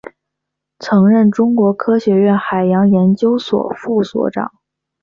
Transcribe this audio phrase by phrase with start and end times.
[0.79, 4.51] 曾任中国科学院海洋研究所副所长。